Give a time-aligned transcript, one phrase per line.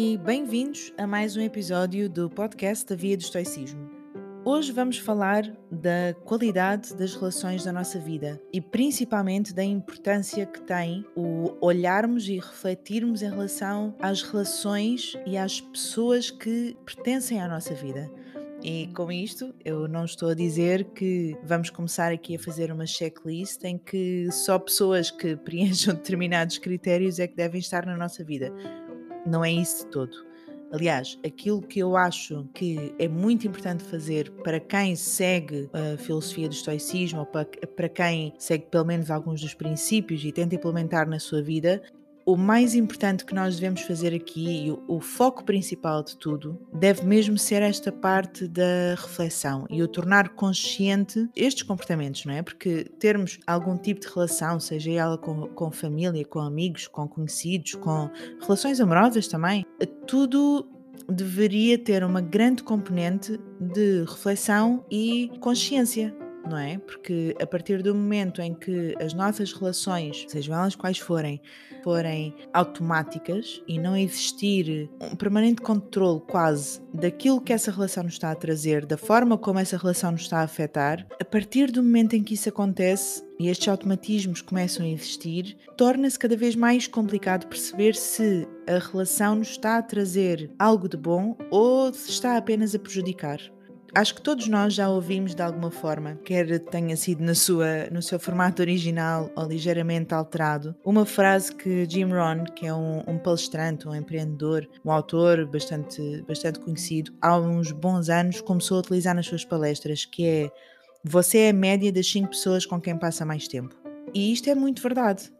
[0.00, 3.90] e bem-vindos a mais um episódio do podcast da Via do Estoicismo.
[4.44, 5.42] Hoje vamos falar
[5.72, 12.28] da qualidade das relações da nossa vida e principalmente da importância que tem o olharmos
[12.28, 18.08] e refletirmos em relação às relações e às pessoas que pertencem à nossa vida.
[18.62, 22.86] E com isto, eu não estou a dizer que vamos começar aqui a fazer uma
[22.86, 28.22] checklist em que só pessoas que preencham determinados critérios é que devem estar na nossa
[28.22, 28.54] vida
[29.28, 30.26] não é isso todo.
[30.70, 36.46] Aliás, aquilo que eu acho que é muito importante fazer para quem segue a filosofia
[36.46, 41.08] do estoicismo, ou para, para quem segue pelo menos alguns dos princípios e tenta implementar
[41.08, 41.82] na sua vida,
[42.28, 46.60] o mais importante que nós devemos fazer aqui e o, o, foco principal de tudo
[46.74, 52.42] deve mesmo ser esta parte da reflexão e o tornar consciente estes comportamentos, não é?
[52.42, 57.76] Porque termos algum tipo de relação, seja ela com, com família, com amigos, com conhecidos,
[57.76, 58.10] com
[58.42, 59.64] relações amorosas também,
[60.06, 60.68] tudo
[61.10, 66.14] deveria ter uma grande componente de reflexão e consciência
[66.46, 66.78] não é?
[66.78, 71.40] Porque a partir do momento em que as nossas relações, sejam elas quais forem,
[71.82, 78.30] forem automáticas e não existir um permanente controle quase daquilo que essa relação nos está
[78.30, 82.14] a trazer, da forma como essa relação nos está a afetar, a partir do momento
[82.14, 87.46] em que isso acontece, e estes automatismos começam a existir, torna-se cada vez mais complicado
[87.46, 92.74] perceber se a relação nos está a trazer algo de bom ou se está apenas
[92.74, 93.40] a prejudicar.
[93.94, 98.02] Acho que todos nós já ouvimos de alguma forma, quer tenha sido na sua, no
[98.02, 103.18] seu formato original ou ligeiramente alterado, uma frase que Jim Rohn, que é um, um
[103.18, 109.14] palestrante, um empreendedor, um autor bastante, bastante conhecido, há uns bons anos começou a utilizar
[109.14, 110.50] nas suas palestras, que é
[111.02, 113.74] você é a média das 5 pessoas com quem passa mais tempo.
[114.12, 115.30] E isto é muito verdade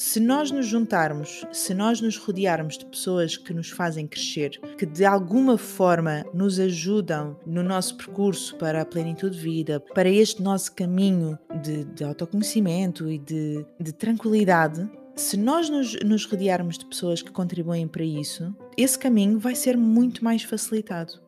[0.00, 4.86] se nós nos juntarmos, se nós nos rodearmos de pessoas que nos fazem crescer, que
[4.86, 10.42] de alguma forma nos ajudam no nosso percurso para a plenitude de vida, para este
[10.42, 16.86] nosso caminho de, de autoconhecimento e de, de tranquilidade, se nós nos, nos rodearmos de
[16.86, 21.20] pessoas que contribuem para isso, esse caminho vai ser muito mais facilitado.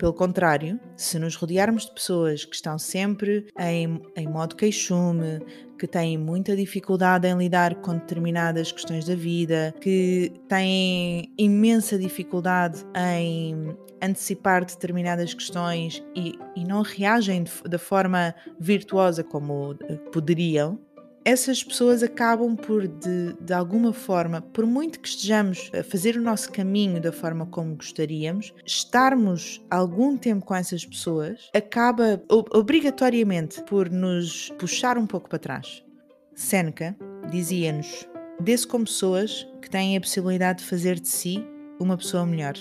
[0.00, 5.40] Pelo contrário, se nos rodearmos de pessoas que estão sempre em, em modo queixume,
[5.80, 12.84] que têm muita dificuldade em lidar com determinadas questões da vida, que têm imensa dificuldade
[12.94, 19.74] em antecipar determinadas questões e, e não reagem da forma virtuosa como
[20.12, 20.78] poderiam,
[21.24, 26.22] essas pessoas acabam por, de, de alguma forma, por muito que estejamos a fazer o
[26.22, 33.90] nosso caminho da forma como gostaríamos, estarmos algum tempo com essas pessoas acaba obrigatoriamente por
[33.90, 35.84] nos puxar um pouco para trás.
[36.34, 36.96] Seneca
[37.30, 38.08] dizia-nos:
[38.40, 41.44] dê-se com pessoas que têm a possibilidade de fazer de si
[41.78, 42.54] uma pessoa melhor.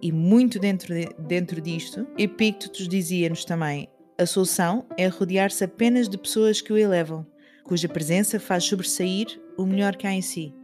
[0.00, 3.88] E muito dentro, de, dentro disto, Epictetus dizia-nos também:
[4.18, 7.26] a solução é rodear-se apenas de pessoas que o elevam
[7.68, 10.54] cuja presença faz sobressair o melhor que há em si.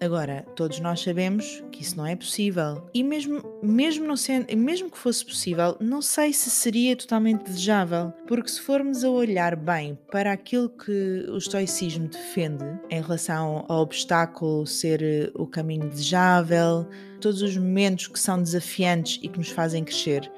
[0.00, 2.88] Agora, todos nós sabemos que isso não é possível.
[2.92, 8.12] E mesmo, mesmo, não sendo, mesmo que fosse possível, não sei se seria totalmente desejável.
[8.26, 13.80] Porque se formos a olhar bem para aquilo que o estoicismo defende em relação ao
[13.80, 16.86] obstáculo ser eh, o caminho desejável,
[17.20, 20.30] todos os momentos que são desafiantes e que nos fazem crescer,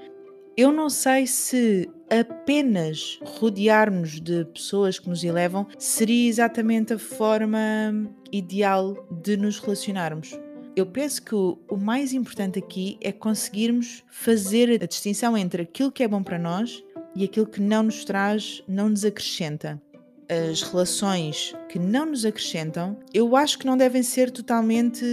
[0.56, 8.08] eu não sei se apenas rodearmos de pessoas que nos elevam seria exatamente a forma
[8.32, 10.38] ideal de nos relacionarmos.
[10.74, 16.02] Eu penso que o, mais importante aqui é conseguirmos fazer a distinção entre aquilo que
[16.02, 16.82] é bom para nós
[17.14, 19.80] e aquilo que não nos traz, não nos acrescenta.
[20.28, 25.04] As relações que não nos acrescentam, eu acho que não devem ser totalmente,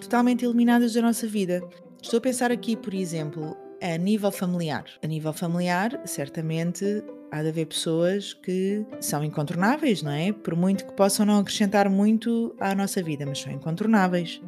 [0.00, 1.62] totalmente eliminadas da nossa vida.
[2.02, 4.84] Estou a pensar aqui, por exemplo, a nível familiar.
[5.02, 10.32] A nível familiar, certamente há de haver pessoas que são incontornáveis, não é?
[10.32, 14.40] Por muito que possam não acrescentar muito à nossa vida, mas são incontornáveis.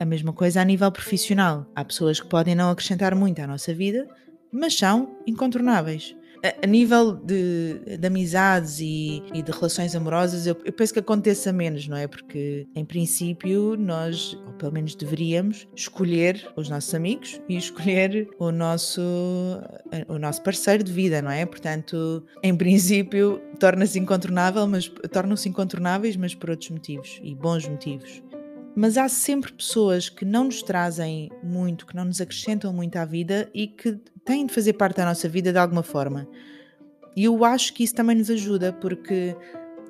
[0.00, 1.66] A mesma coisa a nível profissional.
[1.74, 4.08] Há pessoas que podem não acrescentar muito à nossa vida,
[4.50, 6.16] mas são incontornáveis
[6.62, 11.52] a, nível de, de amizades e, e, de relações amorosas, eu, eu, penso que aconteça
[11.52, 12.06] menos, não é?
[12.06, 18.50] Porque, em princípio, nós, ou pelo menos deveríamos, escolher os nossos amigos e escolher o
[18.50, 19.00] nosso,
[20.06, 21.46] o nosso parceiro de vida, não é?
[21.46, 28.22] Portanto, em princípio, torna-se incontornável, mas tornam-se incontornáveis, mas por outros motivos e bons motivos
[28.76, 33.04] mas há sempre pessoas que não nos trazem muito, que não nos acrescentam muito à
[33.04, 36.26] vida e que têm de fazer parte da nossa vida de alguma forma.
[37.16, 39.36] E eu acho que isso também nos ajuda, porque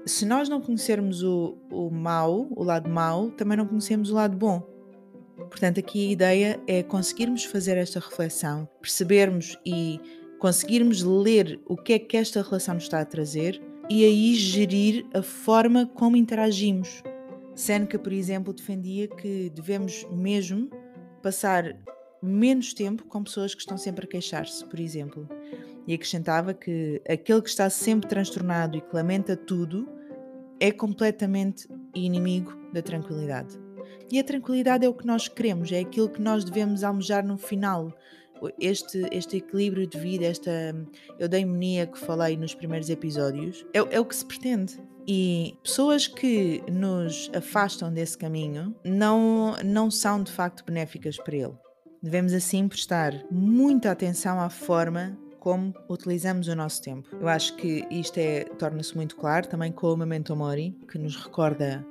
[0.05, 4.37] se nós não conhecermos o, o mau, o lado mau, também não conhecemos o lado
[4.37, 4.61] bom.
[5.49, 9.99] Portanto, aqui a ideia é conseguirmos fazer esta reflexão, percebermos e
[10.39, 15.07] conseguirmos ler o que é que esta relação nos está a trazer e aí gerir
[15.15, 17.03] a forma como interagimos.
[17.55, 20.69] Seneca, por exemplo, defendia que devemos mesmo
[21.23, 21.77] passar
[22.23, 25.29] menos tempo com pessoas que estão sempre a queixar-se, por exemplo.
[25.87, 29.87] E acrescentava que aquele que está sempre transtornado e que lamenta tudo
[30.59, 33.59] é completamente inimigo da tranquilidade.
[34.11, 37.37] E a tranquilidade é o que nós queremos, é aquilo que nós devemos almejar no
[37.37, 37.93] final.
[38.61, 40.51] Este, este equilíbrio de vida, esta
[41.19, 44.79] eudaimonia que falei nos primeiros episódios, é, é o que se pretende.
[45.07, 51.55] E pessoas que nos afastam desse caminho não, não são de facto benéficas para ele.
[52.03, 57.09] Devemos assim prestar muita atenção à forma como utilizamos o nosso tempo.
[57.21, 61.17] Eu acho que isto é, torna-se muito claro também com o Memento Mori, que nos
[61.17, 61.87] recorda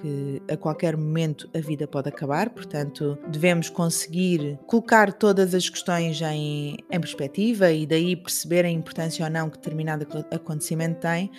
[0.00, 6.20] que a qualquer momento a vida pode acabar, portanto, devemos conseguir colocar todas as questões
[6.20, 11.30] em, em perspectiva e daí perceber a importância ou não que determinado acontecimento tem,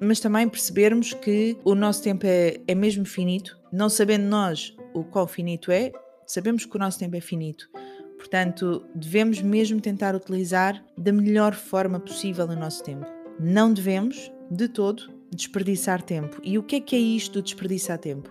[0.00, 5.04] mas também percebermos que o nosso tempo é, é mesmo finito, não sabendo nós o
[5.04, 5.92] qual finito é,
[6.28, 7.70] Sabemos que o nosso tempo é finito,
[8.18, 13.06] portanto, devemos mesmo tentar utilizar da melhor forma possível o nosso tempo.
[13.40, 16.38] Não devemos, de todo, desperdiçar tempo.
[16.44, 18.28] E o que é que é isto do desperdiçar tempo?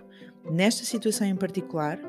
[0.51, 1.99] Nesta situação em particular,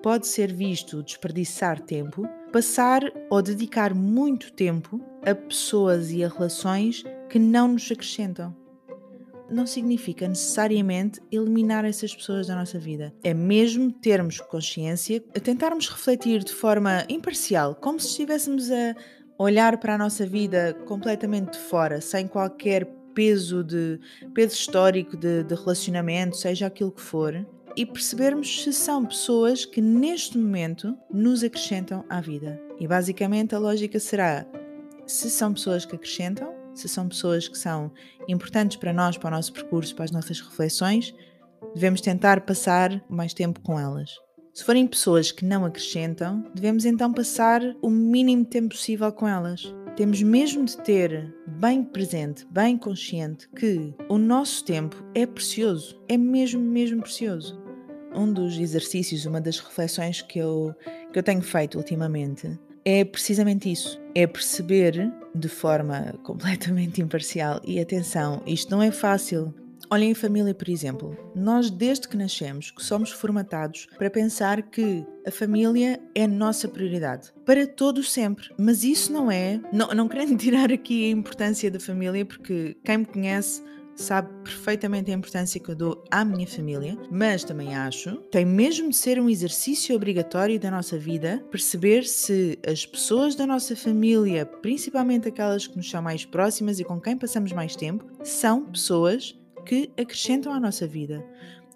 [0.00, 2.22] pode ser visto desperdiçar tempo,
[2.52, 8.61] passar ou dedicar muito tempo a pessoas e a relações que não nos acrescentam
[9.52, 13.12] não significa necessariamente eliminar essas pessoas da nossa vida.
[13.22, 18.94] É mesmo termos consciência, tentarmos refletir de forma imparcial, como se estivéssemos a
[19.38, 24.00] olhar para a nossa vida completamente de fora, sem qualquer peso de
[24.34, 27.46] peso histórico de, de relacionamento, seja aquilo que for,
[27.76, 32.60] e percebermos se são pessoas que neste momento nos acrescentam à vida.
[32.78, 34.46] E basicamente a lógica será:
[35.06, 37.92] se são pessoas que acrescentam, se são pessoas que são
[38.28, 41.14] importantes para nós, para o nosso percurso, para as nossas reflexões,
[41.74, 44.10] devemos tentar passar mais tempo com elas.
[44.54, 49.74] Se forem pessoas que não acrescentam, devemos então passar o mínimo tempo possível com elas.
[49.96, 56.18] Temos mesmo de ter bem presente, bem consciente que o nosso tempo é precioso, é
[56.18, 57.60] mesmo, mesmo precioso.
[58.14, 60.74] Um dos exercícios, uma das reflexões que eu,
[61.12, 67.60] que eu tenho feito ultimamente é precisamente isso: é perceber de forma completamente imparcial.
[67.64, 69.54] E atenção, isto não é fácil.
[69.90, 71.16] Olhem em família, por exemplo.
[71.34, 76.66] Nós, desde que nascemos, que somos formatados para pensar que a família é a nossa
[76.66, 77.30] prioridade.
[77.44, 78.48] Para todos sempre.
[78.58, 79.60] Mas isso não é.
[79.70, 83.62] Não, não querendo tirar aqui a importância da família, porque quem me conhece
[83.94, 88.90] sabe perfeitamente a importância que eu dou à minha família, mas também acho tem mesmo
[88.90, 94.46] de ser um exercício obrigatório da nossa vida perceber se as pessoas da nossa família,
[94.46, 99.38] principalmente aquelas que nos são mais próximas e com quem passamos mais tempo, são pessoas
[99.64, 101.24] que acrescentam à nossa vida.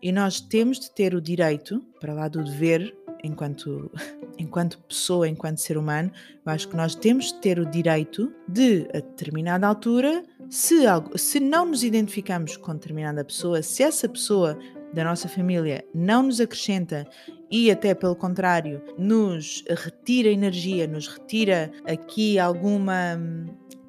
[0.03, 3.91] E nós temos de ter o direito, para lá do dever, enquanto,
[4.39, 6.11] enquanto pessoa, enquanto ser humano,
[6.45, 11.19] eu acho que nós temos de ter o direito de, a determinada altura, se, algo,
[11.19, 14.59] se não nos identificamos com determinada pessoa, se essa pessoa
[14.93, 17.07] da nossa família não nos acrescenta
[17.51, 23.19] e até pelo contrário nos retira energia, nos retira aqui alguma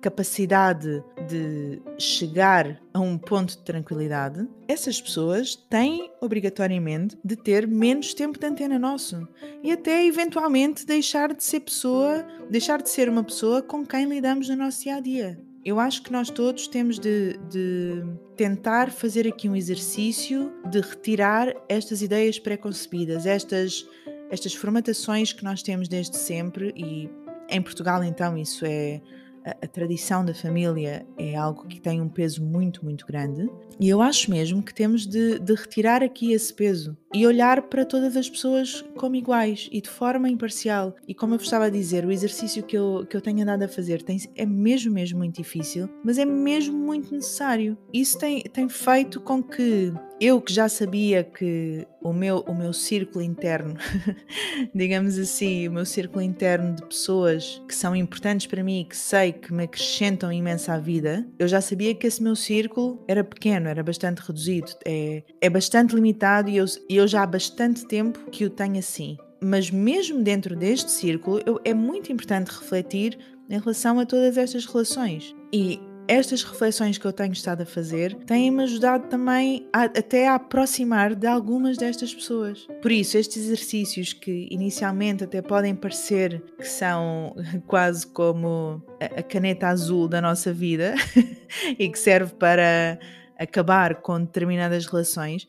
[0.02, 8.14] capacidade de chegar a um ponto de tranquilidade, essas pessoas têm obrigatoriamente de ter menos
[8.14, 9.28] tempo de antena nosso
[9.64, 14.50] e até eventualmente deixar de ser pessoa, deixar de ser uma pessoa com quem lidamos
[14.50, 15.47] no nosso dia a dia.
[15.66, 18.04] Eu acho que nós todos temos de, de
[18.36, 23.86] tentar fazer aqui um exercício de retirar estas ideias pré-concebidas, estas,
[24.30, 27.10] estas formatações que nós temos desde sempre e
[27.50, 29.02] em Portugal então isso é
[29.48, 33.50] a, a, tradição da família é algo que tem um peso muito, muito grande.
[33.80, 37.86] E eu acho mesmo que temos de, de, retirar aqui esse peso e olhar para
[37.86, 40.96] todas as pessoas como iguais e de forma imparcial.
[41.08, 43.68] E como eu estava a dizer, o exercício que eu, que eu tenho andado a
[43.68, 47.77] fazer tem, é mesmo, mesmo muito difícil, mas é mesmo muito necessário.
[47.94, 52.74] Isso tem, tem feito com que eu que já sabia que o meu, o meu
[52.74, 53.76] círculo interno,
[54.74, 58.98] digamos assim, o meu círculo interno de pessoas que são importantes para mim e que
[58.98, 63.24] sei que me acrescentam imenso à vida, eu já sabia que esse meu círculo era
[63.24, 68.30] pequeno, era bastante reduzido, é, é bastante limitado e eu, eu já há bastante tempo
[68.32, 69.18] que o tenho assim.
[69.42, 73.18] Mas mesmo dentro deste círculo, eu, é muito importante refletir
[73.50, 75.36] em relação a todas estas relações.
[75.54, 80.36] E estas reflexões que eu tenho estado a fazer têm-me ajudado também a, até a
[80.36, 82.68] aproximar de algumas destas pessoas.
[82.82, 87.36] Por isso, estes exercícios que inicialmente até podem parecer que são
[87.68, 90.96] quase como a caneta azul da nossa vida
[91.78, 93.00] e que serve para
[93.38, 95.48] acabar com determinadas relações,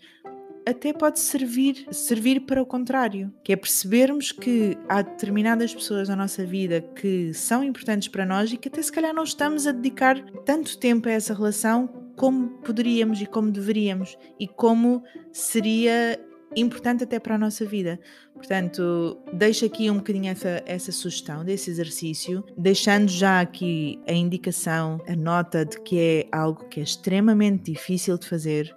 [0.69, 6.17] até pode servir, servir para o contrário, que é percebermos que há determinadas pessoas na
[6.17, 9.73] nossa vida que são importantes para nós e que até se calhar não estamos a
[9.73, 16.21] dedicar tanto tempo a essa relação como poderíamos e como deveríamos e como seria
[16.55, 17.99] importante até para a nossa vida.
[18.35, 25.01] Portanto, deixo aqui um bocadinho essa, essa sugestão desse exercício, deixando já aqui a indicação,
[25.07, 28.77] a nota de que é algo que é extremamente difícil de fazer,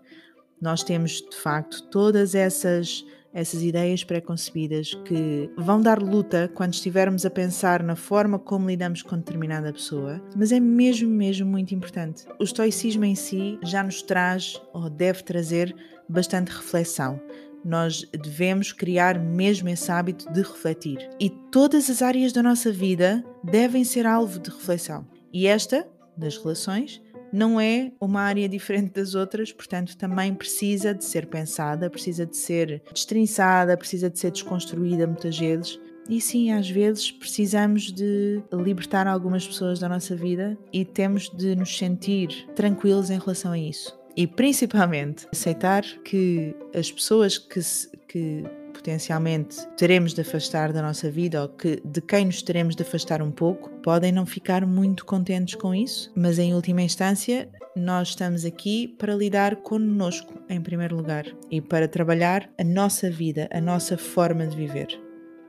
[0.61, 3.03] nós temos de facto todas essas
[3.33, 9.01] essas ideias pré-concebidas que vão dar luta quando estivermos a pensar na forma como lidamos
[9.01, 12.25] com determinada pessoa, mas é mesmo, mesmo muito importante.
[12.39, 15.73] O estoicismo em si já nos traz, ou deve trazer,
[16.09, 17.21] bastante reflexão.
[17.63, 21.09] Nós devemos criar mesmo esse hábito de refletir.
[21.19, 25.07] E todas as áreas da nossa vida devem ser alvo de reflexão.
[25.31, 25.87] E esta,
[26.17, 27.01] das relações,
[27.31, 32.35] não é uma área diferente das outras, portanto, também precisa de ser pensada, precisa de
[32.35, 35.79] ser destrinçada, precisa de ser desconstruída muitas vezes.
[36.09, 41.55] E sim, às vezes precisamos de libertar algumas pessoas da nossa vida e temos de
[41.55, 43.97] nos sentir tranquilos em relação a isso.
[44.15, 47.61] E principalmente aceitar que as pessoas que,
[48.07, 48.43] que
[48.81, 53.21] potencialmente teremos de afastar da nossa vida ou que de quem nos teremos de afastar
[53.21, 58.43] um pouco, podem não ficar muito contentes com isso, mas em última instância nós estamos
[58.43, 63.97] aqui para lidar connosco em primeiro lugar e para trabalhar a nossa vida, a nossa
[63.97, 64.87] forma de viver.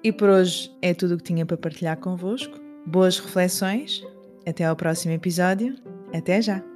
[0.04, 2.60] E por hoje é tudo o que tinha para partilhar convosco.
[2.86, 4.04] Boas reflexões,
[4.46, 5.74] até ao próximo episódio,
[6.12, 6.71] até já!